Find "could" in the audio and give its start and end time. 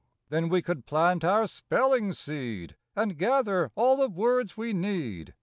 0.63-0.87